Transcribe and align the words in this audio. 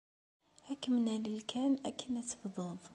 Ad 0.71 0.77
kem-nalel 0.81 1.39
kan 1.51 1.73
akken 1.89 2.13
ad 2.19 2.27
tebdud. 2.27 2.81